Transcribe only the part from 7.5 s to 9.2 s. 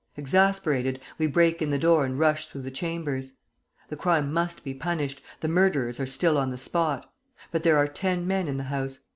but there are ten men in the house.